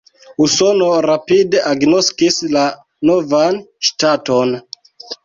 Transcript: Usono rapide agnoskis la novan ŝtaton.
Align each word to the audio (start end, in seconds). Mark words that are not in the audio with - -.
Usono 0.43 0.85
rapide 1.05 1.59
agnoskis 1.71 2.39
la 2.55 2.63
novan 3.11 3.61
ŝtaton. 3.91 4.57